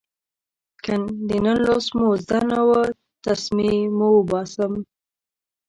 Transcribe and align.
که 0.83 0.93
د 1.27 1.29
نن 1.45 1.57
لوست 1.67 1.89
مو 1.97 2.09
زده 2.23 2.39
نه 2.49 2.59
و، 2.67 2.69
تسمې 3.23 3.71
مو 3.97 4.07
اوباسم. 4.17 4.73